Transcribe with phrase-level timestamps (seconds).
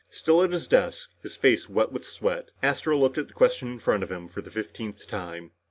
[0.09, 3.77] Still at his desk, his face wet with sweat, Astro looked at the question in
[3.77, 5.51] front of him for the fifteenth time.